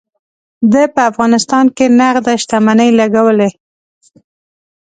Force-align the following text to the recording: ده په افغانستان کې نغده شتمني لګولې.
ده 0.71 0.83
په 0.93 1.01
افغانستان 1.11 1.65
کې 1.75 1.85
نغده 1.99 2.33
شتمني 2.41 2.89
لګولې. 2.99 3.49